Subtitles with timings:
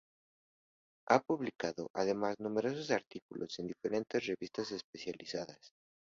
[1.09, 5.71] Ha publicado además numerosos artículos en diferentes revistas especializadas.